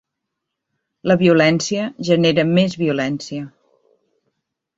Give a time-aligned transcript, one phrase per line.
[1.11, 3.45] La violència genera més violència.